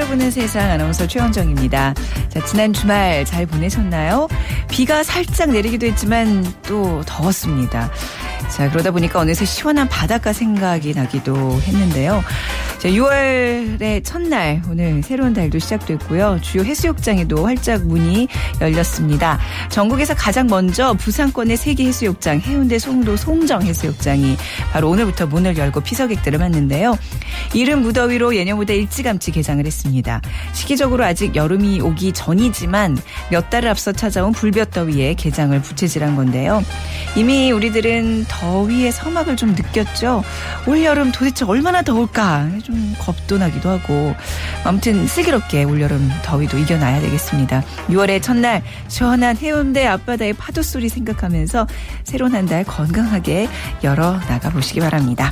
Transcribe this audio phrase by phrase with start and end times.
[0.00, 1.94] 빅데이터로 보는 세상 아나운서 최원정입니다.
[2.28, 4.28] 자, 지난 주말 잘 보내셨나요?
[4.68, 7.90] 비가 살짝 내리기도 했지만 또 더웠습니다.
[8.48, 12.22] 자, 그러다 보니까 어느새 시원한 바닷가 생각이 나기도 했는데요.
[12.80, 16.38] 자, 6월의 첫날 오늘 새로운 달도 시작됐고요.
[16.40, 18.26] 주요 해수욕장에도 활짝 문이
[18.58, 19.38] 열렸습니다.
[19.68, 24.34] 전국에서 가장 먼저 부산권의 세계 해수욕장 해운대 송도 송정 해수욕장이
[24.72, 26.96] 바로 오늘부터 문을 열고 피서객들을 맞는데요.
[27.52, 30.22] 이른 무더위로 예년보다 일찌감치 개장을 했습니다.
[30.54, 32.96] 시기적으로 아직 여름이 오기 전이지만
[33.30, 36.64] 몇 달을 앞서 찾아온 불볕더위에 개장을 부채질한 건데요.
[37.16, 40.22] 이미 우리들은 더위의 서막을 좀 느꼈죠.
[40.66, 44.14] 올여름 도대체 얼마나 더울까 좀 겁도 나기도 하고
[44.64, 47.62] 아무튼 슬기롭게 올여름 더위도 이겨나야 되겠습니다.
[47.88, 51.66] 6월의 첫날 시원한 해운대 앞바다의 파도 소리 생각하면서
[52.04, 53.48] 새로운 한 달 건강하게
[53.84, 55.30] 열어 나가 보시기 바랍니다.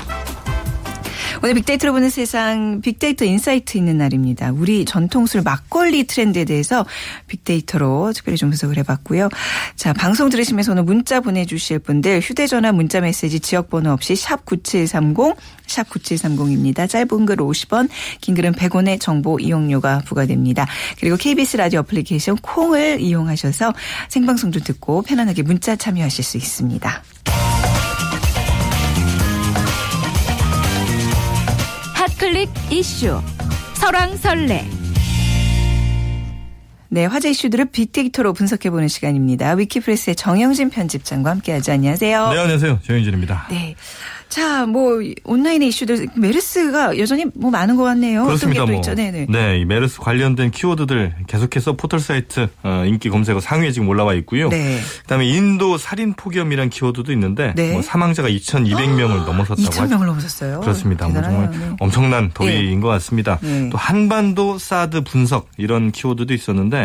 [1.43, 4.51] 오늘 빅데이터로 보는 세상 빅데이터 insight 있는 날입니다.
[4.53, 6.85] 우리 전통술 막걸리 트렌드에 대해서
[7.29, 9.29] 빅데이터로 특별히 좀 분석을 해봤고요.
[9.77, 15.89] 자 방송 들으시면서 오늘 문자 보내주실 분들 휴대전화 문자 메시지 지역번호 없이 샵 9730, 샵
[15.91, 16.89] 9730입니다.
[16.89, 17.89] 짧은 글 50원,
[18.21, 20.67] 긴 글은 100원의 정보 이용료가 부과됩니다.
[20.99, 23.75] 그리고 KBS 라디오 어플리케이션 콩을 이용하셔서
[24.09, 27.03] 생방송도 듣고 편안하게 문자 참여하실 수 있습니다.
[32.19, 33.21] 클릭 이슈.
[33.75, 34.65] 설왕설래
[36.91, 39.53] 네, 화제 이슈들을 빅데이터로 분석해보는 시간입니다.
[39.53, 41.73] 위키프레스의 정영진 편집장과 함께하죠.
[41.73, 42.31] 안녕하세요.
[42.31, 42.81] 네, 안녕하세요.
[42.83, 43.49] 정영진입니다.
[43.51, 43.75] 네.
[44.29, 48.25] 자, 뭐 온라인의 이슈들 메르스가 여전히 뭐 많은 것 같네요.
[48.25, 48.67] 그렇습니다.
[48.67, 48.81] 뭐?
[48.83, 49.27] 네네.
[49.29, 54.51] 네, 이 메르스 관련된 키워드들 계속해서 포털 사이트 어, 인기 검색어 상위에 지금 올라와 있고요.
[54.51, 54.81] 네.
[55.03, 57.73] 그다음에 인도 살인 폭염이란 키워드도 있는데 네.
[57.73, 60.61] 뭐 사망자가 2,200명을 넘어섰다고 2천 명을 넘어섰어요.
[60.61, 61.07] 그렇습니다.
[61.07, 61.51] 뭐 대단하네요.
[61.51, 61.77] 정말 네.
[61.81, 62.81] 엄청난 더위인 네.
[62.81, 63.39] 것 같습니다.
[63.41, 63.71] 네.
[63.71, 66.78] 또 한반도 사드 분석 이런 키워드도 있었는데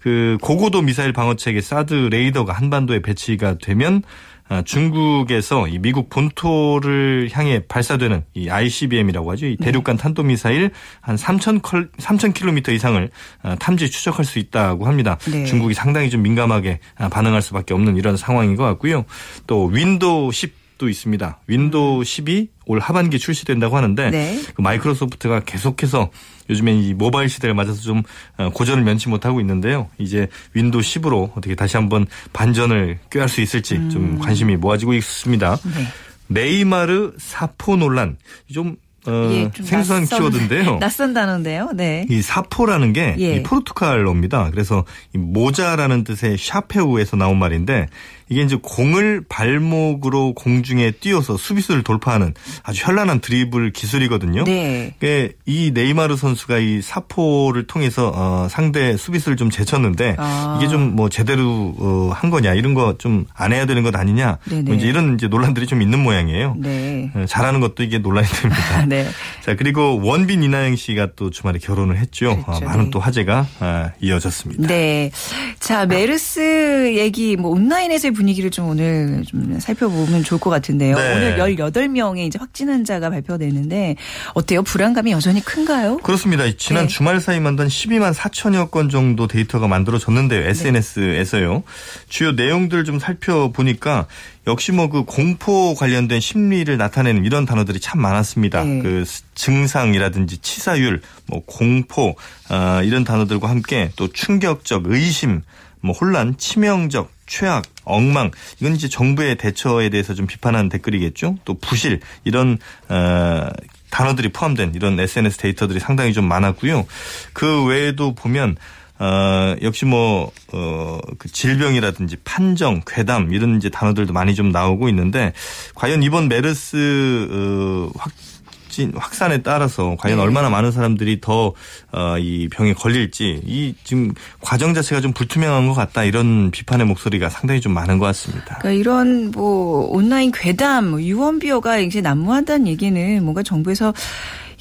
[0.00, 4.02] 그 고고도 미사일 방어 체계 사드 레이더가 한반도에 배치가 되면
[4.50, 9.46] 아, 중국에서 이 미국 본토를 향해 발사되는 이 ICBM이라고 하죠.
[9.46, 9.66] 이 네.
[9.66, 10.72] 대륙간 탄도 미사일
[11.04, 13.10] 한3,000 컬, 3,000km 이상을
[13.42, 15.18] 아, 탐지 추적할 수 있다고 합니다.
[15.30, 15.44] 네.
[15.44, 19.04] 중국이 상당히 좀 민감하게 아, 반응할 수밖에 없는 이런 상황인 것 같고요.
[19.46, 21.40] 또 윈도우 10 도 있습니다.
[21.46, 24.40] 윈도우 10이 올 하반기 출시된다고 하는데 네.
[24.54, 26.10] 그 마이크로소프트가 계속해서
[26.48, 28.02] 요즘엔 이 모바일 시대를 맞아서 좀
[28.38, 29.88] 어, 고전을 면치 못하고 있는데요.
[29.98, 35.54] 이제 윈도우 10으로 어떻게 다시 한번 반전을 꾀할 수 있을지 좀 관심이 모아지고 있습니다.
[35.54, 35.72] 음.
[35.76, 35.84] 네.
[36.28, 38.16] 네이마르 사포 논란
[38.50, 40.78] 좀, 어, 예, 좀 생소한 낯선- 키워드인데요.
[40.80, 41.70] 낯선 단어인데요.
[41.74, 42.06] 네.
[42.10, 43.36] 이 사포라는 게 예.
[43.36, 44.50] 이 포르투갈어입니다.
[44.50, 44.84] 그래서
[45.14, 47.86] 이 모자라는 뜻의 샤페우에서 나온 말인데
[48.28, 54.44] 이게 이제 공을 발목으로 공중에 띄워서 수비수를 돌파하는 아주 현란한 드리블 기술이거든요.
[54.44, 54.94] 네.
[55.00, 60.58] 그이 네이마르 선수가 이 사포를 통해서 어, 상대 수비수를 좀 제쳤는데 아.
[60.60, 64.38] 이게 좀 뭐 제대로 어, 한 거냐 이런 거 좀 안 해야 되는 것 아니냐.
[64.64, 66.54] 뭐 이제 이런 이제 논란들이 좀 있는 모양이에요.
[66.58, 67.10] 네.
[67.14, 68.86] 어, 잘하는 것도 이게 논란이 됩니다.
[68.90, 69.06] 네.
[69.40, 72.42] 자 그리고 원빈 이나영 씨가 또 주말에 결혼을 했죠.
[72.44, 72.64] 그렇죠.
[72.64, 72.90] 어, 많은 네.
[72.90, 74.66] 또 화제가 아, 이어졌습니다.
[74.66, 75.10] 네.
[75.58, 80.96] 자, 메르스 얘기, 뭐, 온라인에서의 분위기를 좀 오늘 좀 살펴보면 좋을 것 같은데요.
[80.96, 81.14] 네.
[81.14, 83.96] 오늘 18명의 이제 확진 환자가 발표되는데,
[84.34, 84.62] 어때요?
[84.62, 85.98] 불안감이 여전히 큰가요?
[85.98, 86.44] 그렇습니다.
[86.44, 86.88] 이 지난 네.
[86.88, 90.48] 주말 사이만 단 12만 4천여 건 정도 데이터가 만들어졌는데요.
[90.48, 91.62] SNS에서요.
[92.08, 94.06] 주요 내용들 좀 살펴보니까
[94.46, 98.64] 역시 뭐 그 공포 관련된 심리를 나타내는 이런 단어들이 참 많았습니다.
[98.64, 98.82] 네.
[98.82, 102.16] 그 증상이라든지 치사율, 뭐 공포
[102.48, 105.42] 아, 이런 단어들과 함께 또 충격적 의심,
[105.80, 108.30] 뭐 혼란, 치명적, 최악, 엉망
[108.60, 111.36] 이건 이제 정부의 대처에 대해서 좀 비판하는 댓글이겠죠.
[111.44, 112.58] 또 부실 이런
[112.88, 113.48] 어,
[113.90, 116.86] 단어들이 포함된 이런 SNS 데이터들이 상당히 좀 많았고요.
[117.32, 118.56] 그 외에도 보면
[119.00, 125.32] 어, 역시 뭐, 어, 그 질병이라든지 판정, 괴담, 이런 이제 단어들도 많이 좀 나오고 있는데,
[125.74, 130.22] 과연 이번 메르스, 어, 확진, 확산에 따라서 과연 네.
[130.22, 131.54] 얼마나 많은 사람들이 더,
[131.92, 134.12] 어, 이 병에 걸릴지, 이 지금
[134.42, 138.58] 과정 자체가 좀 불투명한 것 같다, 이런 비판의 목소리가 상당히 좀 많은 것 같습니다.
[138.58, 143.94] 그러니까 이런 뭐 온라인 괴담, 뭐 유언비어가 이제 난무한다는 얘기는 뭔가 정부에서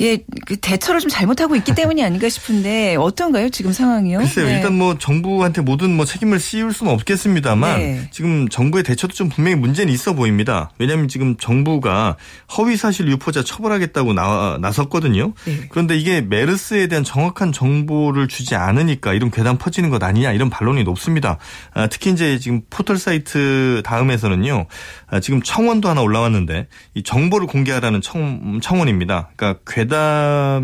[0.01, 4.19] 예, 그 대처를 좀 잘못하고 있기 때문이 아닌가 싶은데 어떤가요 지금 상황이요?
[4.19, 4.45] 글쎄요.
[4.45, 4.55] 네.
[4.55, 8.07] 일단 뭐 정부한테 모든 뭐 책임을 씌울 수는 없겠습니다만 네.
[8.11, 10.71] 지금 정부의 대처도 좀 분명히 문제는 있어 보입니다.
[10.79, 12.15] 왜냐하면 지금 정부가
[12.57, 15.33] 허위 사실 유포자 처벌하겠다고 나, 나섰거든요.
[15.45, 15.61] 네.
[15.69, 20.85] 그런데 이게 메르스에 대한 정확한 정보를 주지 않으니까 이런 괴담 퍼지는 것 아니냐 이런 반론이
[20.85, 21.39] 높습니다.
[21.73, 24.65] 아, 특히 이제 지금 포털 사이트 다음에서는요.
[25.07, 29.31] 아, 지금 청원도 하나 올라왔는데 이 정보를 공개하라는 청, 청원입니다.
[29.35, 29.88] 그러니까 괴담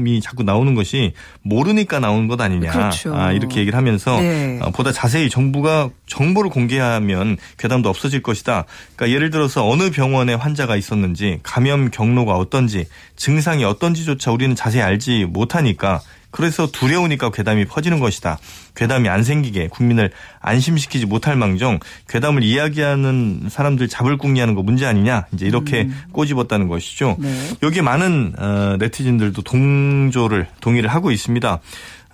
[0.07, 2.71] 이 자꾸 나오는 것이 모르니까 나오는 것 아니냐.
[2.71, 3.15] 그렇죠.
[3.15, 4.59] 아, 이렇게 얘기를 하면서 네.
[4.61, 8.65] 어, 보다 자세히 정부가 정보를 공개하면 괴담도 없어질 것이다.
[8.95, 12.85] 그러니까 예를 들어서 어느 병원에 환자가 있었는지 감염 경로가 어떤지
[13.15, 16.01] 증상이 어떤지조차 우리는 자세히 알지 못하니까
[16.35, 18.37] 그래서 두려우니까 괴담이 퍼지는 것이다.
[18.75, 20.11] 괴담이 안 생기게 국민을
[20.41, 21.79] 안심시키지 못할 망정
[22.09, 27.15] 괴담을 이야기하는 사람들 잡을 궁리하는 거 문제 아니냐 이제 이렇게 꼬집었다는 것이죠.
[27.19, 27.51] 네.
[27.63, 31.59] 여기에 많은 어, 네티즌들도 동조를 동의를 하고 있습니다.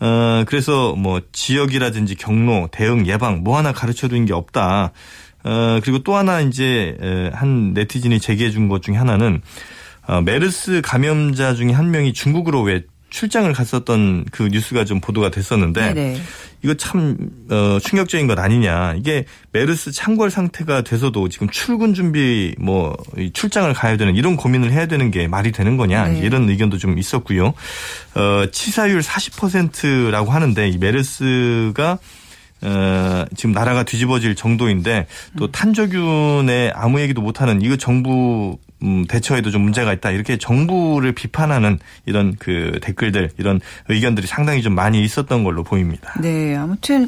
[0.01, 4.91] 어, 그래서 뭐 지역이라든지 경로, 대응, 예방 뭐 하나 가르쳐 둔 게 없다.
[5.44, 9.41] 어, 그리고 또 하나 이제 에, 한 네티즌이 제기해 준 것 중에 하나는
[10.07, 15.94] 어, 메르스 감염자 중에 한 명이 중국으로 왜 출장을 갔었던 그 뉴스가 좀 보도가 됐었는데
[15.94, 16.22] 네네.
[16.63, 17.18] 이거 참
[17.50, 18.96] 어, 충격적인 것 아니냐.
[18.96, 24.88] 이게 메르스 창궐 상태가 돼서도 지금 출근 준비 뭐이 출장을 가야 되는 이런 고민을 해야
[24.88, 26.08] 되는 게 말이 되는 거냐.
[26.08, 26.19] 네.
[26.19, 27.54] 이런 의견도 좀 있었고요.
[28.16, 32.00] 어, 치사율 40%라고 하는데 이 메르스가
[32.63, 35.52] 어, 지금 나라가 뒤집어질 정도인데 또 음.
[35.52, 42.36] 탄저균에 아무 얘기도 못하는 이거 정부 음, 대처에도 좀 문제가 있다 이렇게 정부를 비판하는 이런
[42.39, 46.13] 그 댓글들 이런 의견들이 상당히 좀 많이 있었던 걸로 보입니다.
[46.19, 47.07] 네, 아무튼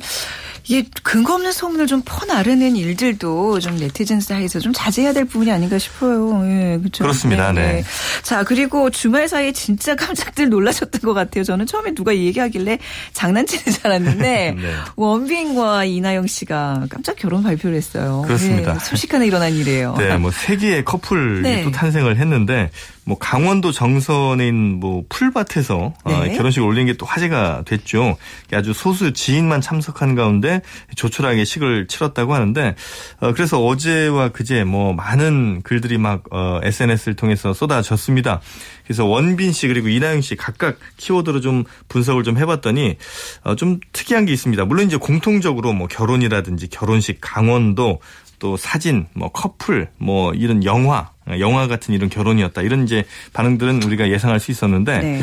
[0.65, 5.77] 이게 근거 없는 소문을 좀 퍼나르는 일들도 좀 네티즌 사이에서 좀 자제해야 될 부분이 아닌가
[5.77, 6.41] 싶어요.
[6.45, 7.03] 예, 그렇죠.
[7.03, 7.51] 그렇습니다.
[7.51, 7.83] 네.
[8.21, 11.43] 자, 그리고 주말 사이에 진짜 깜짝들 놀라셨던 것 같아요.
[11.43, 12.79] 저는 처음에 누가 이 얘기하길래
[13.11, 14.73] 장난치는 줄 알았는데 네.
[14.95, 18.23] 원빈과 이나영 씨가 깜짝 결혼 발표를 했어요.
[18.25, 18.75] 그렇습니다.
[18.75, 19.95] 예, 순식간에 일어난 일이에요.
[19.97, 21.71] 네, 뭐 세기의 커플이 네.
[21.71, 22.71] 또 탄생을 했는데
[23.05, 26.35] 뭐 강원도 정선에 있는 뭐 풀밭에서 어, 네.
[26.37, 28.17] 결혼식을 올린 게 또 화제가 됐죠.
[28.53, 30.61] 아주 소수 지인만 참석한 가운데
[30.95, 32.75] 조촐하게 식을 치렀다고 하는데
[33.19, 38.41] 어, 그래서 어제와 그제 뭐 많은 글들이 막 어, SNS를 통해서 쏟아졌습니다.
[38.85, 42.97] 그래서 원빈 씨 그리고 이나영 씨 각각 키워드로 좀 분석을 좀 해봤더니
[43.43, 44.65] 어, 좀 특이한 게 있습니다.
[44.65, 47.99] 물론 이제 공통적으로 뭐 결혼이라든지 결혼식 강원도
[48.39, 52.61] 또 사진, 뭐 커플, 뭐 이런 영화, 영화 같은 이런 결혼이었다.
[52.61, 55.21] 이런 이제 반응들은 우리가 예상할 수 있었는데 네.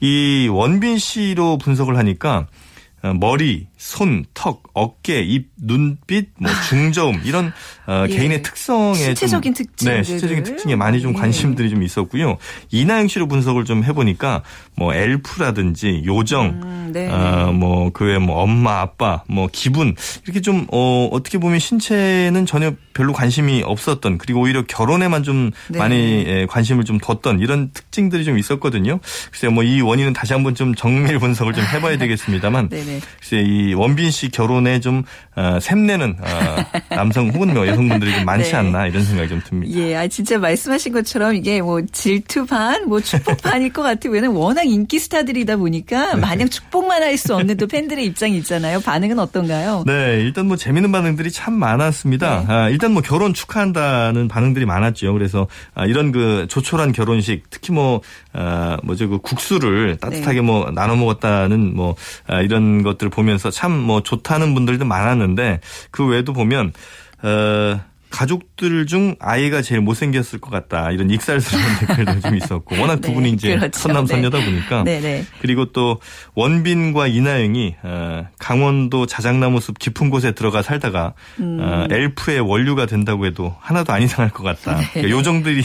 [0.00, 2.46] 이 원빈 씨로 분석을 하니까
[3.02, 7.50] 어, 머리, 손, 턱, 어깨, 입, 눈빛, 뭐 중저음 이런
[7.86, 8.14] 어, 예.
[8.14, 9.96] 개인의 특성에 신체적인 좀, 특징들을.
[9.96, 11.18] 네, 신체적인 특징에 많이 좀 예.
[11.18, 12.36] 관심들이 좀 있었고요.
[12.70, 14.42] 이나영 씨로 분석을 좀 해보니까
[14.76, 17.08] 뭐 엘프라든지 요정, 음, 네.
[17.08, 19.94] 어, 뭐, 그 외에 뭐, 엄마, 아빠, 뭐, 기분,
[20.24, 25.78] 이렇게 좀, 어, 어떻게 보면 신체는 전혀 별로 관심이 없었던, 그리고 오히려 결혼에만 좀 네.
[25.78, 29.00] 많이 예, 관심을 좀 뒀던 이런 특징들이 좀 있었거든요.
[29.30, 33.00] 글쎄요, 뭐, 이 원인은 다시 한번 좀 정밀 분석을 좀 해봐야 되겠습니다만, 네네.
[33.18, 35.04] 글쎄, 이 원빈 씨 결혼에 좀,
[35.36, 38.56] 어, 샘내는, 어, 남성 혹은 뭐 여성분들이 좀 많지 네.
[38.56, 39.78] 않나, 이런 생각이 좀 듭니다.
[39.78, 44.12] 예, 아 진짜 말씀하신 것처럼 이게 뭐 질투 반, 뭐 축복 반일 것 같아요.
[44.12, 46.20] 왜냐면 워낙 인기 스타들이다 보니까 네.
[46.20, 48.80] 마냥 축복만 할 수 없는 또 팬들의 입장이 있잖아요.
[48.80, 49.84] 반응은 어떤가요?
[49.86, 52.40] 네, 일단 뭐 재미있는 반응들이 참 많았습니다.
[52.40, 52.46] 네.
[52.48, 55.12] 아, 일단 뭐 결혼 축하한다는 반응들이 많았죠.
[55.12, 58.00] 그래서 아, 이런 그 조촐한 결혼식, 특히 뭐
[58.32, 60.40] 아, 뭐죠 그 국수를 따뜻하게 네.
[60.40, 61.94] 뭐 나눠 먹었다는 뭐
[62.26, 66.72] 아, 이런 것들을 보면서 참 뭐 좋다는 분들도 많았는데 그 외에도 보면
[67.22, 67.80] 어.
[68.10, 70.90] 가족들 중 아이가 제일 못생겼을 것 같다.
[70.90, 72.80] 이런 익살스러운 댓글도 좀 있었고.
[72.80, 73.78] 워낙 두 네, 분이 이제 그렇죠.
[73.78, 74.82] 선남 선녀다 보니까.
[74.82, 75.26] 네네.
[75.40, 76.00] 그리고 또
[76.34, 81.58] 원빈과 이나영이 어, 강원도 자작나무 숲 깊은 곳에 들어가 살다가 음.
[81.60, 84.76] 어, 엘프의 원류가 된다고 해도 하나도 안 이상할 것 같다.
[84.80, 84.86] 네.
[84.92, 85.62] 그러니까 요정들이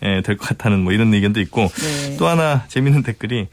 [0.00, 2.16] 될 것 같다는 뭐 이런 의견도 있고 네.
[2.18, 3.46] 또 하나 재밌는 댓글이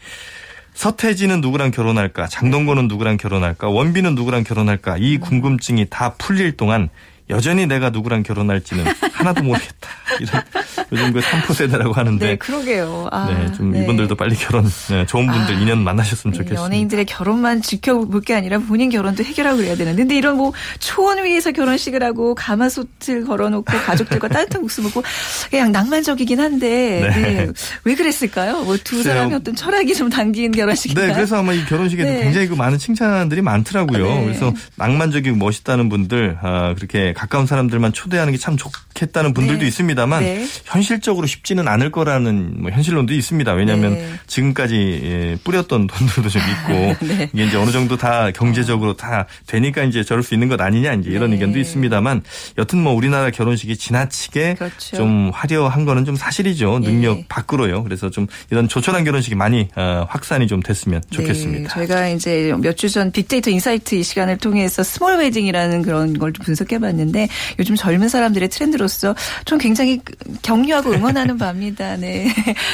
[0.74, 2.27] 서태지는 누구랑 결혼할까?
[2.27, 3.70] 장동건은 누구랑 결혼할까?
[3.70, 4.98] 원빈은 누구랑 결혼할까?
[5.00, 6.89] 이 궁금증이 다 풀릴 동안
[7.30, 8.84] 여전히 내가 누구랑 결혼할지는
[9.24, 9.89] 하나도 모르겠다.
[10.20, 10.44] 이런
[10.92, 13.08] 요즘 그 3포 세대라고 하는데 네, 그러게요.
[13.12, 13.82] 아, 네, 좀 네.
[13.82, 16.63] 이분들도 빨리 결혼, 네, 좋은 분들 아, 인연 만나셨으면 이 좋겠습니다.
[16.63, 21.51] 연예인들의 결혼만 지켜볼 게 아니라 본인 결혼도 해결하고 그래야 되는데 근데 이런 뭐 초원 위에서
[21.51, 25.01] 결혼식을 하고 가마솥을 걸어놓고 가족들과 따뜻한 국수 먹고
[25.50, 27.46] 그냥 낭만적이긴 한데 네.
[27.46, 27.51] 네.
[27.86, 28.63] 왜 그랬을까요?
[28.63, 29.03] 뭐 두.
[29.03, 31.08] 사람의 어떤 철학이 좀 담긴 결혼식인가요?
[31.08, 32.24] 네, 그래서 아마 이 결혼식에도 네.
[32.24, 34.08] 굉장히 그 많은 칭찬들이 많더라고요.
[34.08, 34.24] 네.
[34.25, 39.67] 그래서 낭만적이고 멋있다는 분들, 아, 그렇게 가까운 사람들만 초대하는 게 참 좋겠 다는 분들도 네.
[39.67, 40.46] 있습니다만 네.
[40.65, 43.53] 현실적으로 쉽지는 않을 거라는 뭐 현실론도 있습니다.
[43.53, 44.05] 왜냐하면 네.
[44.27, 47.29] 지금까지 예, 뿌렸던 돈들도 좀 있고 네.
[47.32, 51.10] 이게 이제 어느 정도 다 경제적으로 다 되니까 이제 저럴 수 있는 것 아니냐 이제
[51.12, 51.36] 이런 네.
[51.36, 52.24] 의견도 있습니다만
[52.58, 54.98] 여튼 뭐 우리나라 결혼식이 지나치게 그렇죠.
[54.98, 56.79] 좀 화려한 거는 좀 사실이죠.
[56.79, 57.25] 능력 예.
[57.29, 57.84] 밖으로요.
[57.84, 61.63] 그래서 좀 이런 조촐한 결혼식이 많이 어, 확산이 좀 됐으면 좋겠습니다.
[61.63, 66.34] 네, 저희가 이제 몇 주 전 빅데이터 인사이트 이 시간을 통해서 small wedding이라는 그런 걸
[66.34, 67.27] 좀 분석해 봤는데
[67.60, 70.00] 요즘 젊은 사람들의 트렌드로서 주셔서 좀 굉장히
[70.41, 71.98] 격려하고 응원하는 바입니다.
[71.98, 72.27] 네.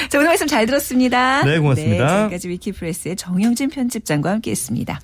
[0.09, 1.43] 자, 오늘 말씀 잘 들었습니다.
[1.43, 2.05] 네, 고맙습니다.
[2.05, 4.99] 네, 지금까지 위키프레스의 정영진 편집장과 함께 했습니다.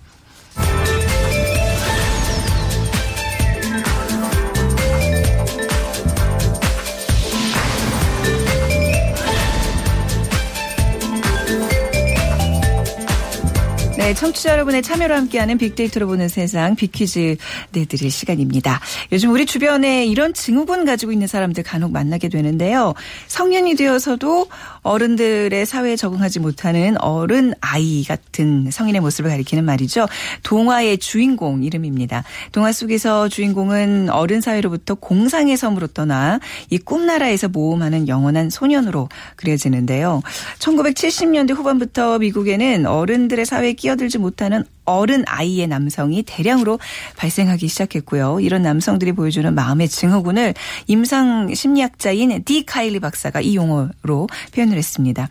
[14.05, 17.37] 네, 청취자 여러분의 참여로 함께하는 빅데이터로 보는 세상 빅퀴즈
[17.71, 18.79] 내드릴 시간입니다.
[19.11, 22.93] 요즘 우리 주변에 이런 증후군 가지고 있는 사람들 간혹 만나게 되는데요.
[23.25, 24.45] 성년이 되어서도
[24.83, 30.05] 어른들의 사회에 적응하지 못하는 어른 아이 같은 성인의 모습을 가리키는 말이죠.
[30.43, 32.25] 동화의 주인공 이름입니다.
[32.51, 40.21] 동화 속에서 주인공은 어른 사회로부터 공상의 섬으로 떠나 이 꿈나라에서 모험하는 영원한 소년으로 그려지는데요.
[40.59, 46.79] 1970년대 후반부터 미국에는 어른들의 사회에 끼어 들지 못하는 어른 아이의 남성이 대량으로
[47.17, 48.39] 발생하기 시작했고요.
[48.39, 50.53] 이런 남성들이 보여주는 마음의 증후군을
[50.87, 55.29] 임상 심리학자인 댄 카일리 박사가 이 용어로 표현을 했습니다.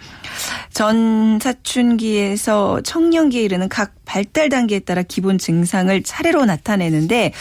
[0.73, 7.33] 전 사춘기에서 청년기에 이르는 각 발달 단계에 따라 기본 증상을 차례로 나타내는데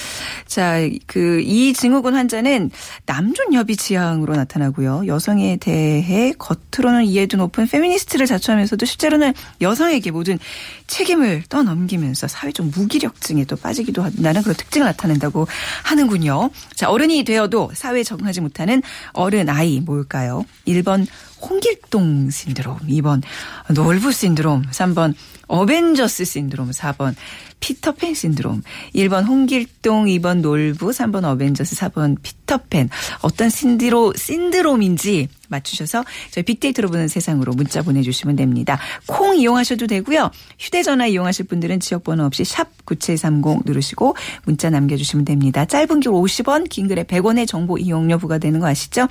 [0.47, 2.71] 자, 그 이 증후군 환자는
[3.05, 5.03] 남존 여비 지향으로 나타나고요.
[5.07, 10.39] 여성에 대해 겉으로는 이해도 높은 페미니스트를 자처하면서도 실제로는 여성에게 모든
[10.87, 15.47] 책임을 떠넘 기면서 사회적 무기력증에 또 빠지기도 한다는 그런 특징을 나타낸다고
[15.83, 16.49] 하는군요.
[16.75, 18.81] 자, 어른이 되어도 사회에 적응하지 못하는
[19.13, 20.45] 어른 아이 뭘까요?
[20.67, 21.07] 1번
[21.41, 23.21] 홍길동 신드롬, 2번
[23.69, 25.13] 놀부 신드롬, 3번
[25.47, 27.15] 어벤져스 신드롬, 4번
[27.63, 28.61] 피터팬 신드롬.
[28.93, 32.89] 1번 홍길동, 2번 놀부, 3번 어벤져스, 4번 피터팬.
[33.21, 38.79] 어떤 신드로, 신드롬인지 맞추셔서 저희 빅데이터로 보는 세상으로 문자 보내주시면 됩니다.
[39.05, 40.29] 콩 이용하셔도 되고요.
[40.59, 45.63] 휴대전화 이용하실 분들은 지역번호 없이 샵 9730 누르시고 문자 남겨주시면 됩니다.
[45.63, 49.07] 짧은 길 50원, 긴 글에 100원의 정보 이용료 부과되는 거 아시죠?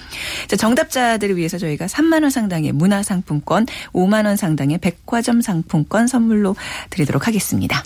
[0.49, 6.55] 자, 정답자들을 위해서 저희가 3만 원 상당의 문화상품권, 5만 원 상당의 백화점 상품권 선물로
[6.91, 7.83] 드리도록 하겠습니다.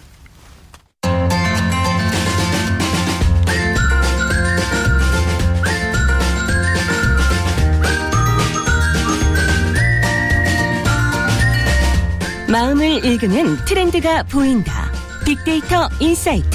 [12.48, 14.90] 마음을 읽는 트렌드가 보인다.
[15.24, 16.48] 빅데이터 인사이트.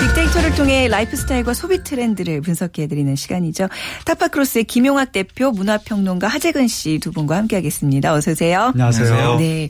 [0.00, 3.68] 빅데이터를 통해 라이프 스타일과 소비 트렌드를 분석해드리는 시간이죠.
[4.04, 8.12] 타파크로스의 김용학 대표, 문화평론가 하재근 씨 두 분과 함께하겠습니다.
[8.14, 8.70] 어서 오세요.
[8.74, 9.36] 안녕하세요.
[9.38, 9.68] 네.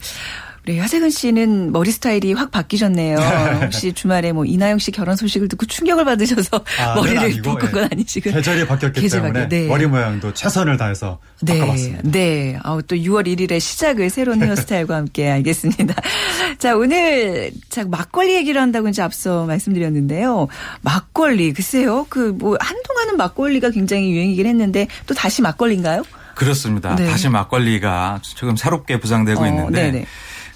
[0.70, 3.16] 우리 하재근 씨는 머리 스타일이 확 바뀌셨네요.
[3.62, 7.82] 혹시 주말에 뭐 이나영 씨 결혼 소식을 듣고 충격을 받으셔서 아, 머리를 아니고, 바꾼 건
[7.82, 7.88] 예.
[7.92, 9.66] 아니시고 계절이 바뀌었기 계절 때문에 바뀌- 네.
[9.66, 12.02] 머리 모양도 최선을 다해서 네, 바꿔봤습니다.
[12.10, 12.58] 네.
[12.62, 15.94] 아우, 또 6월 1일의 시작을 새로운 헤어스타일과 함께 알겠습니다.
[16.58, 20.46] 자, 오늘 자 막걸리 얘기를 한다고 이제 앞서 말씀드렸는데요.
[20.82, 22.06] 막걸리 글쎄요.
[22.08, 26.04] 그 뭐 한동안은 막걸리가 굉장히 유행이긴 했는데 또 다시 막걸리인가요?
[26.36, 26.94] 그렇습니다.
[26.94, 27.06] 네.
[27.10, 30.06] 다시 막걸리가 지금 새롭게 부상되고 어, 있는데 네네.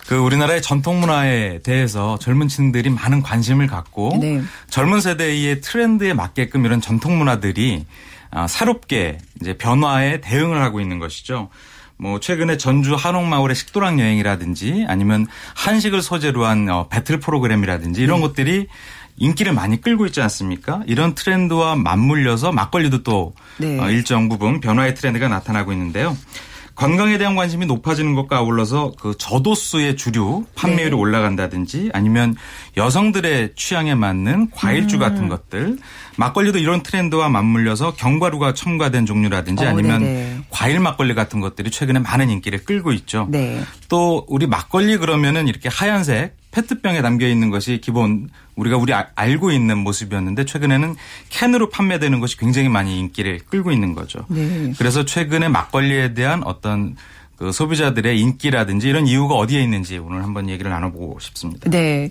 [0.07, 4.43] 그 우리나라의 전통 문화에 대해서 젊은 층들이 많은 관심을 갖고 네.
[4.69, 7.87] 젊은 세대의 트렌드에 맞게끔 이런 전통 문화들이
[8.31, 11.49] 아, 새롭게 이제 변화에 대응을 하고 있는 것이죠.
[11.97, 18.27] 뭐 최근에 전주 한옥마을의 식도락 여행이라든지 아니면 한식을 소재로 한 어, 배틀 프로그램이라든지 이런 네.
[18.27, 18.67] 것들이
[19.17, 20.83] 인기를 많이 끌고 있지 않습니까?
[20.87, 23.79] 이런 트렌드와 맞물려서 막걸리도 또 네.
[23.79, 26.17] 어, 일정 부분 변화의 트렌드가 나타나고 있는데요.
[26.75, 30.97] 건강에 대한 관심이 높아지는 것과 아울러서 그 저도수의 주류 판매율이 네.
[30.97, 32.35] 올라간다든지 아니면
[32.77, 35.01] 여성들의 취향에 맞는 과일주 음.
[35.01, 35.79] 같은 것들
[36.17, 40.39] 막걸리도 이런 트렌드와 맞물려서 견과류가 첨가된 종류라든지 어, 아니면 네네.
[40.51, 43.29] 과일 막걸리 같은 것들이 최근에 많은 인기를 끌고 있죠.
[43.31, 43.63] 네.
[43.89, 49.51] 또 우리 막걸리 그러면은 이렇게 하얀색 페트병에 담겨 있는 것이 기본 우리가 우리 아- 알고
[49.51, 50.95] 있는 모습이었는데 최근에는
[51.31, 54.25] 캔으로 판매되는 것이 굉장히 많이 인기를 끌고 있는 거죠.
[54.29, 54.73] 네.
[54.79, 56.97] 그래서 최근에 막걸리에 대한 어떤
[57.37, 61.71] 그 소비자들의 인기라든지 이런 이유가 어디에 있는지 오늘 한번 얘기를 나눠보고 싶습니다.
[61.71, 62.11] 네.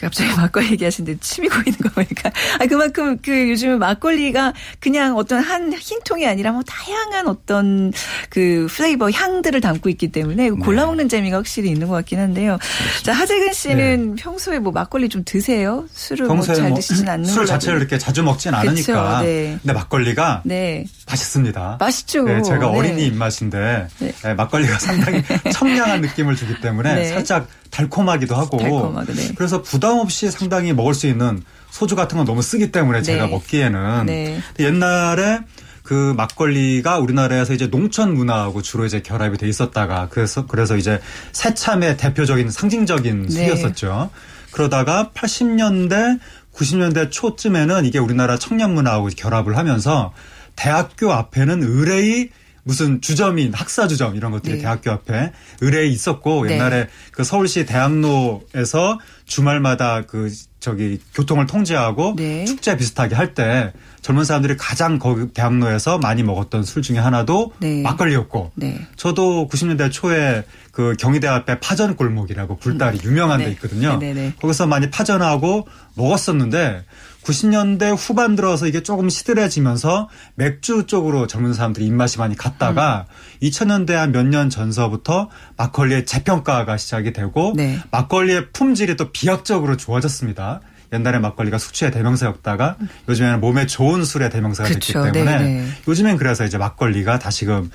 [0.00, 2.30] 갑자기 막걸리 얘기하시는데 침이 고이는 거 보니까.
[2.58, 7.92] 아, 그만큼 그 요즘 막걸리가 그냥 어떤 한 흰 통이 아니라 뭐 다양한 어떤
[8.28, 12.58] 그 플레이버 향들을 담고 있기 때문에 골라 먹는 재미가 확실히 있는 것 같긴 한데요.
[13.02, 15.86] 자, 하재근 씨는 평소에 뭐 막걸리 좀 드세요?
[15.92, 19.22] 술을 뭐 평소에 잘뭐 드시진 않는 술 자체를 이렇게 자주 먹진 않으니까.
[19.22, 19.58] 네.
[19.62, 20.84] 근데 막걸리가 네.
[21.08, 21.78] 맛있습니다.
[21.80, 22.24] 맛있죠.
[22.24, 22.64] 네, 제가 네.
[22.66, 24.12] 어린이 입맛인데 네.
[24.22, 27.08] 네, 막걸리가 상당히 청량한 느낌을 주기 때문에 네.
[27.08, 29.32] 살짝 달콤하기도 하고 달콤하고, 네.
[29.34, 33.30] 그래서 부담 없이 상당히 먹을 수 있는 소주 같은 건 너무 쓰기 때문에 제가 네.
[33.30, 34.40] 먹기에는 네.
[34.58, 35.40] 옛날에
[35.82, 41.00] 그 막걸리가 우리나라에서 이제 농촌 문화하고 주로 이제 결합이 돼 있었다가 그래서 그래서 이제
[41.32, 43.30] 새참의 대표적인 상징적인 네.
[43.30, 44.10] 술이었었죠.
[44.52, 46.18] 그러다가 80년대
[46.54, 50.12] 90년대 초쯤에는 이게 우리나라 청년 문화하고 결합을 하면서
[50.56, 52.30] 대학교 앞에는 의뢰이
[52.62, 54.60] 무슨 주점인 학사 주점 이런 것들이 네.
[54.60, 56.54] 대학교 앞에 의뢰이 있었고 네.
[56.54, 62.44] 옛날에 그 서울시 대학로에서 주말마다 그 저기 교통을 통제하고 네.
[62.44, 67.82] 축제 비슷하게 할 때 젊은 사람들이 가장 거기 대학로에서 많이 먹었던 술 중에 하나도 네.
[67.82, 68.86] 막걸리였고 네.
[68.96, 73.44] 저도 90년대 초에 그 경희대 앞에 파전 골목이라고 굴다리 유명한 네.
[73.46, 73.98] 데 있거든요.
[73.98, 74.34] 네네네.
[74.40, 76.84] 거기서 많이 파전하고 먹었었는데
[77.24, 83.48] 90년대 후반 들어서 이게 조금 시들해지면서 맥주 쪽으로 젊은 사람들이 입맛이 많이 갔다가 음.
[83.48, 87.78] 2000년대 한 몇 년 전서부터 막걸리의 재평가가 시작이 되고 네.
[87.90, 90.60] 막걸리의 품질이 또 비약적으로 좋아졌습니다.
[90.92, 92.76] 옛날에 막걸리가 숙취의 대명사였다가
[93.08, 95.12] 요즘에는 몸에 좋은 술의 대명사가 됐기 그쵸.
[95.12, 95.66] 때문에 네네.
[95.86, 97.70] 요즘엔 그래서 이제 막걸리가 다시금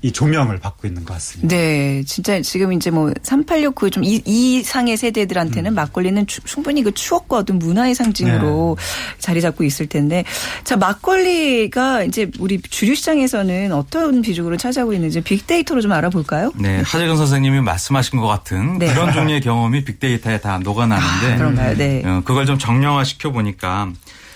[0.00, 1.56] 이 조명을 받고 있는 것 같습니다.
[1.56, 5.74] 네, 진짜 지금 이제 뭐 3869, 좀 이, 이상의 세대들한테는 음.
[5.74, 8.84] 막걸리는 추- 충분히 그 추억과 어떤 문화의 상징으로 네.
[9.18, 10.22] 자리 잡고 있을 텐데.
[10.62, 16.52] 자, 막걸리가 이제 우리 주류 시장에서는 어떤 비중으로 차지하고 있는지 빅데이터로 좀 알아볼까요?
[16.56, 18.86] 네, 하재근 선생님이 말씀하신 것 같은 네.
[18.92, 21.76] 그런 종류의 경험이 빅데이터에 다 녹아나는데 아, 그런가요?
[21.76, 22.02] 네.
[22.04, 23.92] 어, 그걸 좀 정량화 시켜 보니까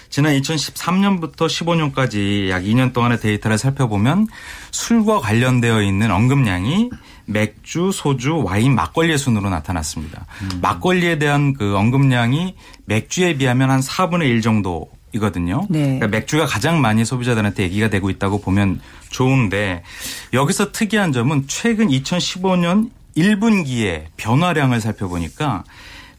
[0.08, 4.28] 지난 2013년부터 15년까지 약 2년 동안의 데이터를 살펴보면
[4.70, 6.90] 술과 관련되어 있는 언급량이
[7.26, 10.26] 맥주, 소주, 와인, 막걸리의 순으로 나타났습니다.
[10.62, 12.54] 막걸리에 대한 그 언급량이
[12.84, 15.66] 맥주에 비하면 한 4분의 1 정도 이거든요.
[15.68, 15.80] 네.
[15.80, 18.80] 그러니까 맥주가 가장 많이 소비자들한테 얘기가 되고 있다고 보면
[19.10, 19.82] 좋은데
[20.32, 25.64] 여기서 특이한 점은 최근 2015년 1분기의 변화량을 살펴보니까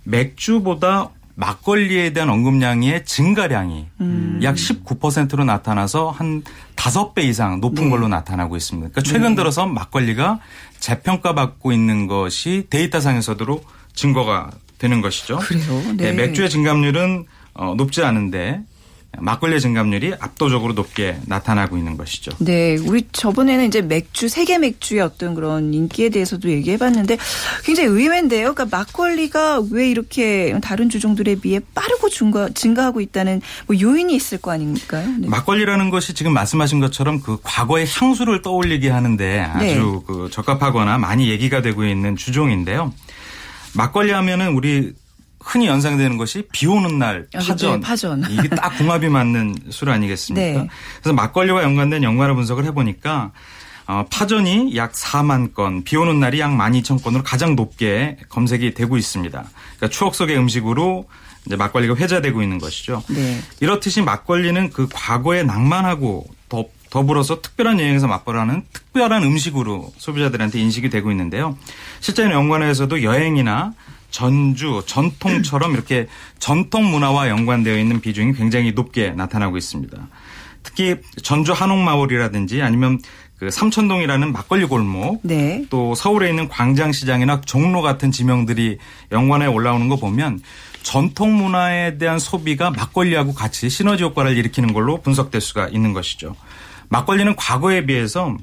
[0.03, 3.85] 맥주보다 막걸리에 대한 언급량의 증가량이
[4.41, 6.43] 약 19%로 나타나서 한
[6.75, 7.89] 5배 이상 높은 네.
[7.91, 8.89] 걸로 나타나고 있습니다.
[8.89, 10.39] 그러니까 최근 들어서 막걸리가
[10.79, 15.37] 재평가받고 있는 것이 데이터상에서도 증거가 되는 것이죠.
[15.37, 15.81] 그래요?
[15.95, 16.11] 네.
[16.11, 18.61] 네, 맥주의 증감률은 어, 높지 않은데
[19.19, 22.31] 막걸리의 증감률이 압도적으로 높게 나타나고 있는 것이죠.
[22.39, 27.17] 네, 우리 저번에는 이제 맥주 세계 맥주의 어떤 그런 인기에 대해서도 얘기해봤는데
[27.63, 28.53] 굉장히 의외인데요.
[28.53, 34.51] 그러니까 막걸리가 왜 이렇게 다른 주종들에 비해 빠르고 증가, 증가하고 있다는 뭐 요인이 있을 거
[34.51, 35.07] 아닙니까요?
[35.19, 35.27] 네.
[35.27, 40.03] 막걸리라는 것이 지금 말씀하신 것처럼 그 과거의 향수를 떠올리게 하는데 아주 네.
[40.05, 42.93] 그 적합하거나 많이 얘기가 되고 있는 주종인데요.
[43.73, 44.93] 막걸리 하면은 우리
[45.39, 47.81] 흔히 연상되는 것이 비 오는 날 아, 네, 파전.
[47.81, 48.23] 파전.
[48.29, 50.61] 이게 딱 궁합이 맞는 술 아니겠습니까?
[50.63, 50.69] 네.
[51.01, 53.31] 그래서 막걸리와 연관된 연관을 분석을 해보니까
[53.87, 59.31] 어, 파전이 약 4만 건, 비 오는 날이 약 12,000건으로 가장 높게 검색이 되고 있습니다.
[59.77, 61.07] 그러니까 추억 속의 음식으로
[61.45, 63.01] 이제 막걸리가 회자되고 있는 것이죠.
[63.07, 63.39] 네.
[63.61, 71.09] 이렇듯이 막걸리는 그 과거의 낭만하고 더, 더불어서 특별한 여행에서 맛보라는 특별한 음식으로 소비자들한테 인식이 되고
[71.11, 71.57] 있는데요.
[72.01, 73.73] 실제로 연관에서도 여행이나
[74.17, 76.07] 전주, 전통처럼 이렇게
[76.39, 79.95] 전통 문화와 연관되어 있는 비중이 굉장히 높게 나타나고 있습니다.
[80.63, 82.97] 특히 전주 한옥마을이라든지 아니면
[83.37, 85.63] 그 삼천동이라는 막걸리 골목 네.
[85.69, 88.79] 또 서울에 있는 광장시장이나 종로 같은 지명들이
[89.11, 90.41] 연관에 올라오는 거 보면
[90.81, 96.35] 전통 문화에 대한 소비가 막걸리하고 같이 시너지 효과를 일으키는 걸로 분석될 수가 있는 것이죠.
[96.89, 98.35] 막걸리는 과거에 비해서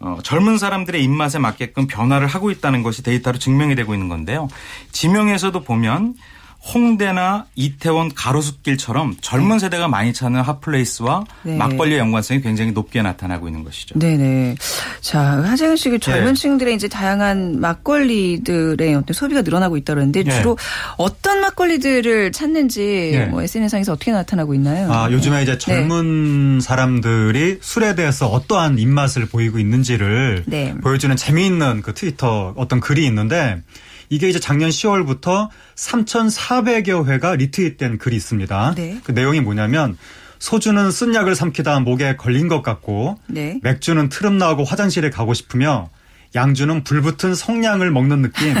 [0.00, 4.48] 어, 젊은 사람들의 입맛에 맞게끔 변화를 하고 있다는 것이 데이터로 증명이 되고 있는 건데요.
[4.92, 6.14] 지명에서도 보면
[6.62, 11.56] 홍대나 이태원 가로수길처럼 젊은 세대가 많이 찾는 핫플레이스와 네.
[11.56, 13.98] 막걸리의 연관성이 굉장히 높게 나타나고 있는 것이죠.
[13.98, 14.56] 네네.
[15.00, 16.40] 자, 하재근 씨가 젊은 네.
[16.40, 20.30] 층들의 이제 다양한 막걸리들의 어떤 소비가 늘어나고 있다 그러는데 네.
[20.30, 20.58] 주로
[20.96, 23.26] 어떤 막걸리들을 찾는지 네.
[23.26, 24.92] 뭐 SNS상에서 어떻게 나타나고 있나요?
[24.92, 30.74] 아, 요즘에 이제 젊은 사람들이 술에 대해서 어떠한 입맛을 보이고 있는지를 네.
[30.82, 33.62] 보여주는 재미있는 그 트위터 어떤 글이 있는데
[34.10, 38.74] 이게 이제 작년 10월부터 3,400여 회가 리트윗된 글이 있습니다.
[38.76, 39.00] 네.
[39.04, 39.96] 그 내용이 뭐냐면
[40.40, 43.60] 소주는 쓴 약을 삼키다 목에 걸린 것 같고 네.
[43.62, 45.90] 맥주는 트름 나오고 화장실에 가고 싶으며
[46.34, 48.60] 양주는 불붙은 성냥을 먹는 느낌 네.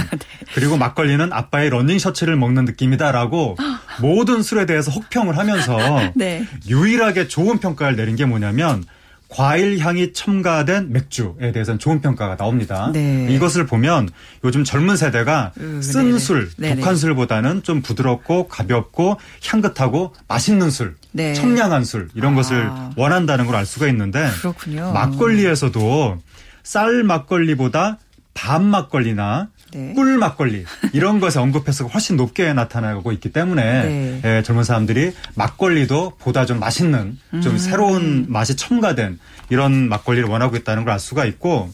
[0.54, 3.56] 그리고 막걸리는 아빠의 러닝 셔츠를 먹는 느낌이다라고
[4.00, 5.78] 모든 술에 대해서 혹평을 하면서
[6.14, 6.46] 네.
[6.68, 8.84] 유일하게 좋은 평가를 내린 게 뭐냐면
[9.30, 12.90] 과일 향이 첨가된 맥주에 대해서는 좋은 평가가 나옵니다.
[12.92, 13.28] 네.
[13.30, 14.08] 이것을 보면
[14.44, 16.18] 요즘 젊은 세대가 음, 쓴 네네.
[16.18, 16.76] 술, 네네.
[16.76, 21.32] 독한 술보다는 좀 부드럽고 가볍고 향긋하고 맛있는 술, 네.
[21.34, 22.36] 청량한 술 이런 아.
[22.36, 24.92] 것을 원한다는 걸 알 수가 있는데 그렇군요.
[24.92, 26.18] 막걸리에서도
[26.62, 27.98] 쌀 막걸리보다
[28.34, 29.92] 밤 막걸리나 네.
[29.94, 34.20] 꿀 막걸리 이런 것에 언급해서가 훨씬 높게 나타나고 있기 때문에 네.
[34.24, 37.40] 예, 젊은 사람들이 막걸리도 보다 좀 맛있는 음.
[37.40, 39.18] 좀 새로운 맛이 첨가된
[39.50, 41.70] 이런 막걸리를 원하고 있다는 걸 알 수가 있고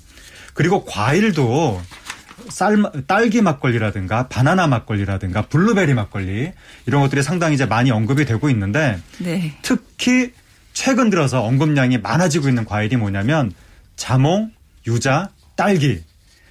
[0.52, 1.80] 그리고 과일도
[2.50, 6.52] 쌀 딸기 막걸리라든가 바나나 막걸리라든가 블루베리 막걸리
[6.87, 9.54] 이런 것들이 상당히 이제 많이 언급이 되고 있는데 네.
[9.62, 10.32] 특히
[10.74, 13.52] 최근 들어서 언급량이 많아지고 있는 과일이 뭐냐면
[13.96, 14.52] 자몽,
[14.87, 16.02] 유자, 딸기.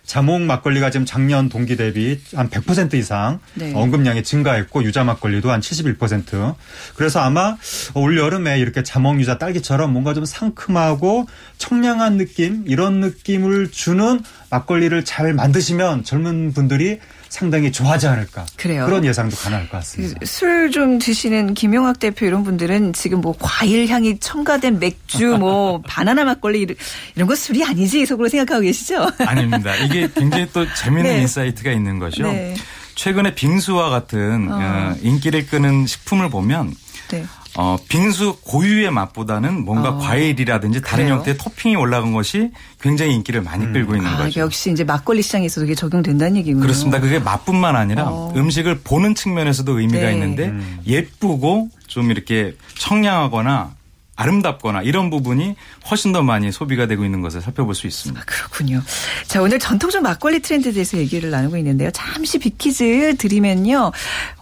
[0.06, 3.74] 자몽 막걸리가 지금 작년 동기 대비 한 100% 이상 네.
[3.74, 6.56] 언급량이 증가했고 유자 막걸리도 한 71%.
[6.96, 7.58] 그래서 아마
[7.94, 14.22] 올 여름에 이렇게 자몽, 유자, 딸기처럼 뭔가 좀 상큼하고 청량한 느낌 이런 느낌을 주는
[14.56, 18.46] 막걸리를 잘 만드시면 젊은 분들이 상당히 좋아하지 않을까.
[18.56, 18.86] 그래요.
[18.86, 20.20] 그런 예상도 가능할 것 같습니다.
[20.26, 26.24] 술 좀 드시는 김용학 대표 이런 분들은 지금 뭐 과일 향이 첨가된 맥주, 뭐 바나나
[26.24, 26.76] 막걸리 이런,
[27.16, 29.10] 이런 거 술이 아니지 속으로 생각하고 계시죠?
[29.26, 29.76] 아닙니다.
[29.76, 31.22] 이게 굉장히 또 재미있는 네.
[31.22, 32.32] insight가 있는 것이요.
[32.32, 32.56] 네.
[32.96, 34.58] 최근에 빙수와 같은 어.
[34.60, 36.74] 어, 인기를 끄는 식품을 보면
[37.10, 37.26] 네.
[37.58, 39.98] 어, 빙수 고유의 맛보다는 뭔가 어.
[40.00, 41.18] 과일이라든지 다른 그래요?
[41.18, 44.42] 형태의 토핑이 올라간 것이 굉장히 인기를 많이 끌고 있는 아, 거죠.
[44.42, 46.62] 역시 이제 막걸리 시장에서도 이게 적용된다는 얘기군요.
[46.62, 47.00] 그렇습니다.
[47.00, 48.34] 그게 맛뿐만 아니라 어.
[48.36, 50.14] 음식을 보는 측면에서도 의미가 네.
[50.14, 50.54] 있는데
[50.86, 53.72] 예쁘고 좀 이렇게 청량하거나
[54.16, 55.56] 아름답거나 이런 부분이
[55.90, 58.24] 훨씬 더 많이 소비가 되고 있는 것을 살펴볼 수 있습니다.
[58.26, 58.82] 그렇군요.
[59.28, 61.92] 자, 오늘 전통적 막걸리 트렌드에 대해서 얘기를 나누고 있는데요.
[61.92, 63.92] 잠시 빅퀴즈 드리면요.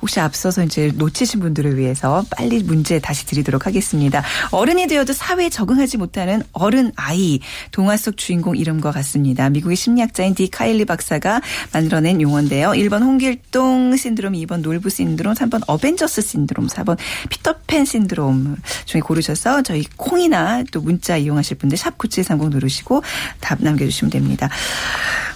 [0.02, 4.24] 혹시 앞서서 이제 놓치신 분들을 위해서 빨리 문제 다시 드리도록 하겠습니다.
[4.52, 7.40] 어른이 되어도 사회에 적응하지 못하는 어른 아이.
[7.72, 9.50] 동화 속 주인공 이름과 같습니다.
[9.50, 12.70] 미국의 심리학자인 디 카일리 박사가 만들어낸 용어인데요.
[12.72, 16.98] 1번 홍길동 신드롬, 2번 놀부 신드롬, 3번 어벤져스 신드롬, 4번
[17.30, 23.04] 피터팬 신드롬 중에 고르셔서 저희 콩이나 또 문자 이용하실 분들 샵 9730 누르시고
[23.40, 24.50] 답 남겨주시면 됩니다.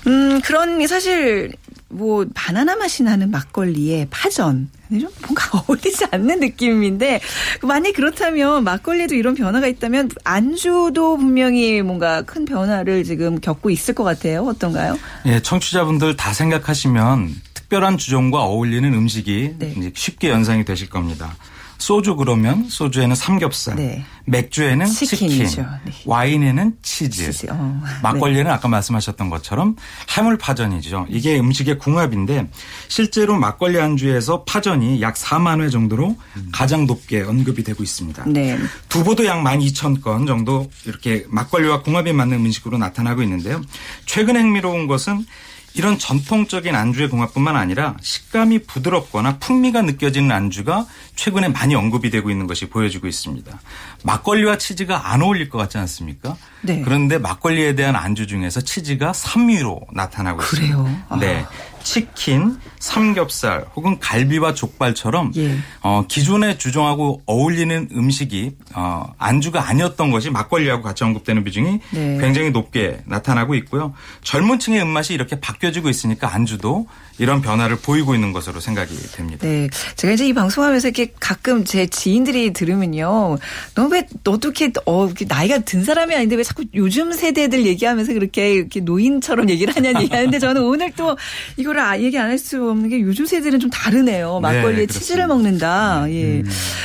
[0.08, 1.54] 음, 그런 사실
[1.90, 4.70] 뭐 바나나 맛이 나는 막걸리에 파전.
[4.90, 7.20] 좀 뭔가 어울리지 않는 느낌인데
[7.62, 14.06] 만약 그렇다면 막걸리에도 이런 변화가 있다면 안주도 분명히 뭔가 큰 변화를 지금 겪고 있을 것
[14.06, 14.44] 같아요.
[14.44, 14.98] 어떤가요?
[15.26, 19.92] 예, 청취자분들 다 생각하시면 특별한 주종과 어울리는 음식이 네.
[19.94, 21.36] 쉽게 연상이 되실 겁니다.
[21.78, 24.04] 소주 그러면 소주에는 삼겹살, 네.
[24.26, 25.46] 맥주에는 치킨이죠.
[25.46, 25.92] 치킨, 네.
[26.06, 27.82] 와인에는 치즈, 치즈, 어.
[28.04, 29.76] 막걸리는 아까 말씀하셨던 것처럼
[30.10, 31.08] 해물파전이죠.
[31.10, 32.50] 이게 음식의 궁합인데
[32.88, 36.18] 실제로 막걸리 안주에서 파전이 약 4만 회 정도로
[36.52, 38.26] 가장 높게 언급이 되고 있습니다.
[38.28, 38.58] 네.
[38.90, 43.62] 두부도 약 12,000건 정도 이렇게 막걸리와 궁합이 맞는 음식으로 나타나고 있는데요.
[44.06, 45.26] 최근 흥미로운 것은
[45.78, 52.48] 이런 전통적인 안주의 궁합뿐만 아니라 식감이 부드럽거나 풍미가 느껴지는 안주가 최근에 많이 언급이 되고 있는
[52.48, 53.62] 것이 보여지고 있습니다.
[54.04, 56.38] 막걸리와 치즈가 안 어울릴 것 같지 않습니까?
[56.62, 56.82] 네.
[56.84, 60.86] 그런데 막걸리에 대한 안주 중에서 치즈가 3위로 나타나고 그래요?
[60.86, 61.06] 있습니다.
[61.10, 61.18] 아.
[61.20, 61.46] 네.
[61.88, 65.58] 치킨, 삼겹살 혹은 갈비와 족발처럼 예.
[65.82, 72.18] 어, 기존의 주종하고 어울리는 음식이 어, 안주가 아니었던 것이 막걸리하고 같이 언급되는 비중이 네.
[72.20, 73.94] 굉장히 높게 나타나고 있고요.
[74.22, 76.88] 젊은 층의 입맛이 이렇게 바뀌어지고 있으니까 안주도
[77.20, 79.48] 이런 변화를 보이고 있는 것으로 생각이 됩니다.
[79.48, 79.70] 네.
[79.96, 83.38] 제가 이제 이 방송하면서 이렇게 가끔 제 지인들이 들으면요.
[83.76, 88.80] 너 왜, 이렇게, 어, 나이가 든 사람이 아닌데 왜 자꾸 요즘 세대들 얘기하면서 그렇게 이렇게
[88.82, 91.18] 노인처럼 얘기를 하냐는 얘기하는데 저는 오늘 또
[91.58, 94.40] 이거를 아- 얘기 안 할 수 없는 게 요즘 세대는 좀 다르네요.
[94.42, 95.28] 막걸리에 네, 치즈를.
[95.28, 96.06] 먹는다.
[96.10, 96.44] 예.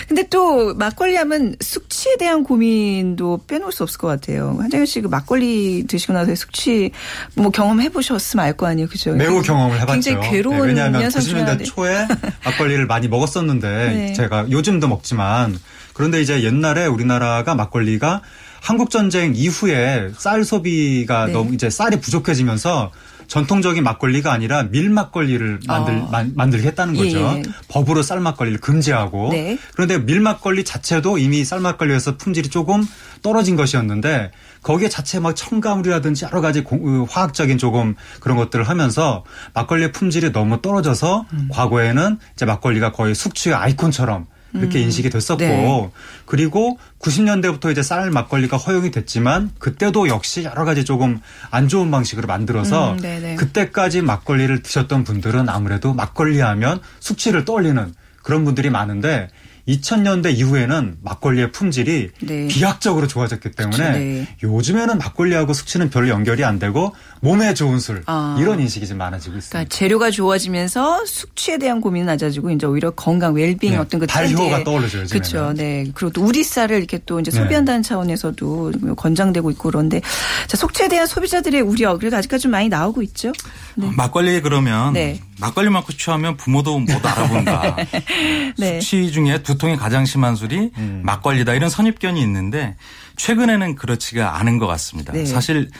[0.08, 4.56] 근데 또 막걸리 하면 숙취에 대한 고민도 빼놓을 수 없을 것 같아요.
[4.60, 6.90] 한정현 씨 그 막걸리 드시고 나서 숙취
[7.34, 8.88] 뭐 경험해 보셨으면 알 거 아니에요.
[8.88, 9.12] 그죠?
[9.14, 9.92] 매우 경험을 해 봤죠.
[10.22, 12.06] 굉장히 괴로운 네, 왜냐하면 연상 90년대 초에
[12.44, 14.12] 막걸리를 많이 먹었었는데 네.
[14.12, 15.58] 제가 요즘도 먹지만
[15.92, 18.22] 그런데 이제 옛날에 우리나라가 막걸리가
[18.60, 21.32] 한국 전쟁 이후에 쌀 소비가 네.
[21.32, 22.92] 너무 이제 쌀이 부족해지면서
[23.26, 26.08] 전통적인 막걸리가 아니라 밀 막걸리를 만들 아.
[26.10, 27.18] 만, 만들게 했다는 거죠.
[27.38, 27.42] 예.
[27.68, 29.58] 법으로 쌀 막걸리를 금지하고 네.
[29.72, 32.86] 그런데 밀 막걸리 자체도 이미 쌀 막걸리에서 품질이 조금
[33.22, 34.32] 떨어진 것이었는데
[34.62, 40.32] 거기에 자체 막 첨가물이라든지 여러 가지 공- 어, 화학적인 조금 그런 것들을 하면서 막걸리의 품질이
[40.32, 41.48] 너무 떨어져서 음.
[41.50, 45.48] 과거에는 이제 막걸리가 거의 숙취의 아이콘처럼 이렇게 인식이 됐었고 음.
[45.48, 45.90] 네.
[46.26, 51.20] 그리고 90년대부터 이제 쌀 막걸리가 허용이 됐지만 그때도 역시 여러 가지 조금
[51.50, 53.36] 안 좋은 방식으로 만들어서 음, 네네.
[53.36, 59.28] 그때까지 막걸리를 드셨던 분들은 아무래도 막걸리 하면 숙취를 떠올리는 그런 분들이 많은데
[59.68, 62.48] 2000년대 이후에는 막걸리의 품질이 네.
[62.48, 64.36] 비약적으로 좋아졌기 때문에 그렇죠, 네.
[64.42, 68.36] 요즘에는 막걸리하고 숙취는 별로 연결이 안 되고 몸에 좋은 술 아.
[68.40, 69.50] 이런 인식이 좀 많아지고 있습니다.
[69.50, 74.60] 그러니까 재료가 좋아지면서 숙취에 대한 고민은 낮아지고 이제 오히려 건강 웰빙 네, 어떤 그 발효가
[74.60, 75.06] 요즘에는.
[75.08, 75.52] 그렇죠.
[75.56, 75.84] 네.
[75.94, 77.36] 그리고 또 우리 쌀을 이렇게 또 이제 네.
[77.36, 80.00] 소비한다는 차원에서도 권장되고 있고 그런데
[80.48, 83.30] 자, 속취에 대한 소비자들의 우려 그래도 아직까지 좀 많이 나오고 있죠.
[83.76, 83.88] 네.
[83.96, 85.20] 막걸리 그러면 네.
[85.38, 87.76] 막걸리 마고 취하면 부모도 못 알아본다.
[88.58, 88.80] 네.
[88.80, 92.74] 숙취 중에 두통이 가장 심한 술이 막걸리다 이런 선입견이 있는데
[93.16, 95.12] 최근에는 그렇지가 않은 것 같습니다.
[95.12, 95.24] 네.
[95.24, 95.70] 사실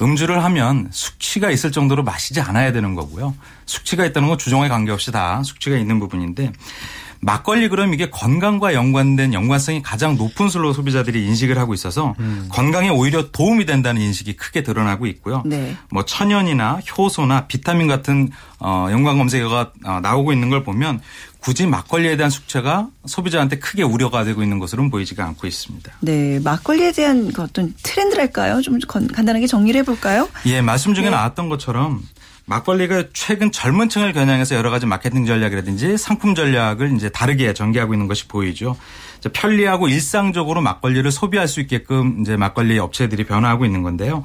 [0.00, 3.34] 음주를 하면 숙취가 있을 정도로 마시지 않아야 되는 거고요.
[3.66, 6.52] 숙취가 있다는 건 주종에 관계없이 다 숙취가 있는 부분인데
[7.26, 12.14] 막걸리 그럼 이게 건강과 연관된 연관성이 가장 높은 술로 소비자들이 인식을 하고 있어서
[12.48, 15.42] 건강에 오히려 도움이 된다는 인식이 크게 드러나고 있고요.
[15.46, 15.76] 네.
[15.90, 21.00] 뭐 천연이나 효소나 비타민 같은 어 연관 검색어가 어, 나오고 있는 걸 보면
[21.38, 25.92] 굳이 막걸리에 대한 숙취가 소비자한테 크게 우려가 되고 있는 것으로는 보이지가 않고 있습니다.
[26.00, 28.60] 네, 막걸리에 대한 그 어떤 트렌드랄까요?
[28.62, 30.28] 좀 건- 간단하게 정리를 해볼까요?
[30.46, 31.00] 예, 말씀 네.
[31.00, 32.02] 중에 나왔던 것처럼
[32.52, 38.08] 막걸리가 최근 젊은 층을 겨냥해서 여러 가지 마케팅 전략이라든지 상품 전략을 이제 다르게 전개하고 있는
[38.08, 38.76] 것이 보이죠.
[39.32, 44.22] 편리하고 일상적으로 막걸리를 소비할 수 있게끔 이제 막걸리 업체들이 변화하고 있는 건데요.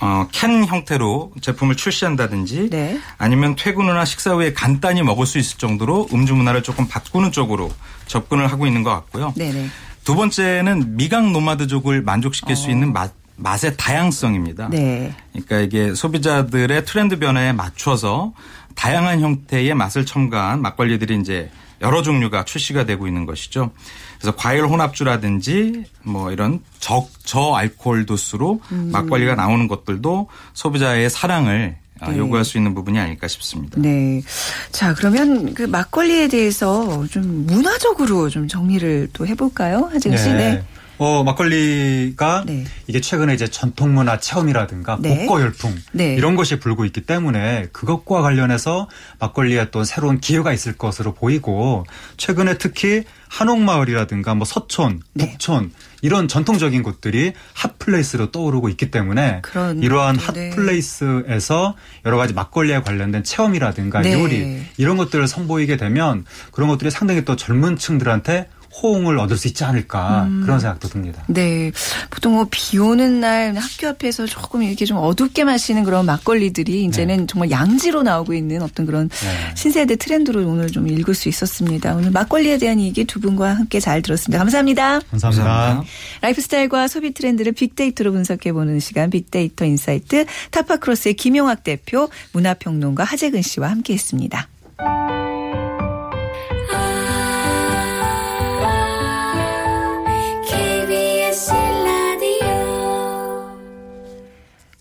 [0.00, 3.00] 어, 캔 형태로 제품을 출시한다든지 네.
[3.16, 7.70] 아니면 퇴근 후나 식사 후에 간단히 먹을 수 있을 정도로 음주 문화를 조금 바꾸는 쪽으로
[8.06, 9.32] 접근을 하고 있는 것 같고요.
[9.36, 9.68] 네네.
[10.04, 14.66] 두 번째는 미각 노마드족을 만족시킬 수 있는 맛, 맛의 다양성입니다.
[14.66, 14.68] 어.
[14.68, 15.14] 네.
[15.32, 18.32] 그러니까 이게 소비자들의 트렌드 변화에 맞춰서
[18.74, 23.70] 다양한 형태의 맛을 첨가한 막걸리들이 이제 여러 종류가 출시가 되고 있는 것이죠.
[24.18, 28.90] 그래서 과일 혼합주라든지 뭐 이런 적, 저 알코올 도수로 음.
[28.92, 32.18] 막걸리가 나오는 것들도 소비자의 사랑을 아, 네.
[32.18, 33.80] 요구할 수 있는 부분이 아닐까 싶습니다.
[33.80, 34.22] 네.
[34.70, 39.88] 자, 그러면 그 막걸리에 대해서 좀 문화적으로 좀 정리를 또 해볼까요?
[39.92, 40.28] 하정 씨?
[40.32, 40.64] 네.
[40.98, 42.64] 어, 막걸리가 네.
[42.86, 45.20] 이게 최근에 이제 전통 문화 체험이라든가 네.
[45.20, 46.14] 복고 열풍 네.
[46.14, 48.88] 이런 것이 불고 있기 때문에 그것과 관련해서
[49.20, 55.30] 막걸리에 또 새로운 기회가 있을 것으로 보이고 최근에 특히 한옥마을이라든가 뭐 서촌, 네.
[55.30, 55.70] 북촌
[56.02, 60.50] 이런 전통적인 곳들이 핫플레이스로 떠오르고 있기 때문에 그런 이러한 네.
[60.50, 61.74] 핫플레이스에서
[62.06, 64.14] 여러 가지 막걸리에 관련된 체험이라든가 네.
[64.14, 68.48] 요리 이런 것들을 선보이게 되면 그런 것들이 상당히 또 젊은 층들한테
[68.82, 70.42] 호응을 얻을 수 있지 않을까 음.
[70.42, 71.22] 그런 생각도 듭니다.
[71.28, 71.72] 네.
[72.10, 77.26] 보통 뭐 비 오는 날 학교 앞에서 조금 이렇게 좀 어둡게 마시는 그런 막걸리들이 이제는
[77.26, 79.54] 정말 양지로 나오고 있는 어떤 그런 네.
[79.54, 81.94] 신세대 트렌드로 오늘 좀 읽을 수 있었습니다.
[81.94, 84.38] 오늘 막걸리에 대한 얘기 두 분과 함께 잘 들었습니다.
[84.38, 85.00] 감사합니다.
[85.10, 85.44] 감사합니다.
[85.44, 85.92] 감사합니다.
[86.22, 93.70] 라이프스타일과 소비 트렌드를 빅데이터로 분석해 보는 시간 빅데이터 인사이트 타파크로스의 김용학 대표 문화평론가 하재근 씨와
[93.70, 94.48] 함께했습니다.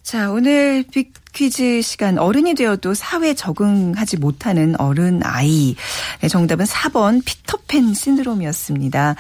[0.08, 5.76] 자, 오늘 빅퀴즈 시간 어른이 되어도 사회에 적응하지 못하는 어른 아이.
[6.22, 9.16] 네, 정답은 4번 피터팬 신드롬이었습니다.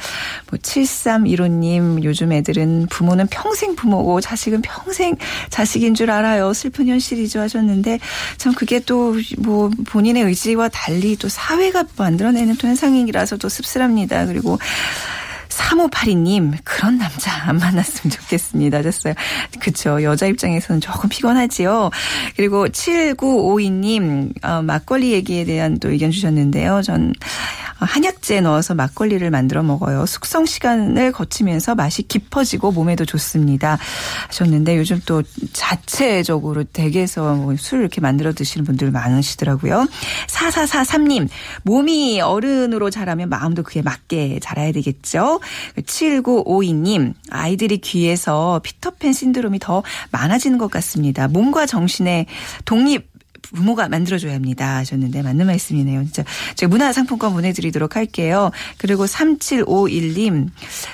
[0.49, 5.17] 뭐 7315님 요즘 애들은 부모는 평생 부모고 자식은 평생
[5.49, 6.53] 자식인 줄 알아요.
[6.53, 7.99] 슬픈 현실이죠 하셨는데
[8.37, 14.25] 참 그게 또 뭐 본인의 의지와 달리 또 사회가 만들어내는 또 현상이라서 또 씁쓸합니다.
[14.25, 14.57] 그리고
[15.57, 18.77] 3582님, 그런 남자 안 만났으면 좋겠습니다.
[18.79, 19.13] 하셨어요.
[19.59, 20.03] 그쵸.
[20.03, 21.89] 여자 입장에서는 조금 피곤하지요.
[22.35, 26.81] 그리고 7952님, 어, 막걸리 얘기에 대한 또 의견 주셨는데요.
[26.83, 27.13] 전
[27.79, 30.05] 한약재 넣어서 막걸리를 만들어 먹어요.
[30.05, 33.77] 숙성 시간을 거치면서 맛이 깊어지고 몸에도 좋습니다.
[34.27, 35.21] 하셨는데 요즘 또
[35.53, 39.87] 자체적으로 댁에서 뭐 술 이렇게 만들어 드시는 분들 많으시더라고요.
[40.27, 41.27] 4443님,
[41.63, 45.41] 몸이 어른으로 자라면 마음도 그에 맞게 자라야 되겠죠.
[45.77, 51.27] 7952님, 아이들이 귀에서 피터팬 신드롬이 더 많아지는 것 같습니다.
[51.27, 52.27] 몸과 정신의
[52.65, 53.16] 독립
[53.55, 56.03] 부모가 만들어줘야 합니다 하셨는데 맞는 말씀이네요.
[56.03, 56.23] 진짜
[56.55, 58.51] 제가 문화상품권 보내드리도록 할게요.
[58.77, 60.49] 그리고 3751님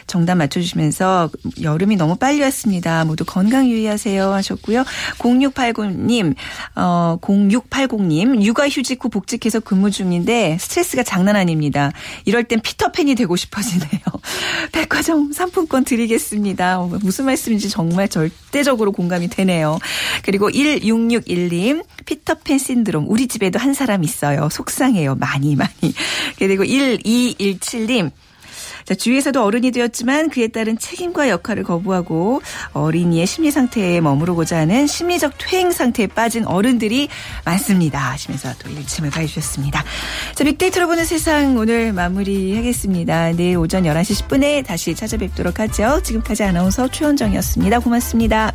[0.08, 1.30] 정답 맞춰주시면서
[1.62, 3.06] 여름이 너무 빨리 왔습니다.
[3.06, 4.84] 모두 건강 유의하세요 하셨고요.
[5.18, 6.36] 0680님
[6.76, 11.92] 어 0680님 육아휴직 후 복직해서 근무 중인데 스트레스가 장난 아닙니다.
[12.26, 14.02] 이럴 땐 피터팬이 되고 싶어지네요.
[14.72, 16.80] 백화점 상품권 드리겠습니다.
[16.80, 19.80] 어, 무슨 말씀인지 정말 절대적으로 공감이 되네요.
[20.24, 24.50] 그리고 1661님 피터 팬 신드롬 우리 집에도 한 사람 있어요.
[24.50, 25.16] 속상해요.
[25.16, 25.72] 많이 많이.
[26.38, 28.12] 그리고 1217님
[28.86, 32.42] 자, 주위에서도 어른이 되었지만 그에 따른 책임과 역할을 거부하고
[32.74, 37.08] 어린이의 심리 상태에 머무르고자 하는 심리적 퇴행 상태에 빠진 어른들이
[37.46, 38.00] 많습니다.
[38.12, 39.84] 하시면서 또 일침을 가해주셨습니다.
[40.36, 43.34] 자, 빅데이터로 보는 세상 오늘 마무리하겠습니다.
[43.34, 46.02] 내일 오전 11시 10분에 다시 찾아뵙도록 하죠.
[46.04, 47.80] 지금까지 아나운서 최원정이었습니다.
[47.80, 48.54] 고맙습니다.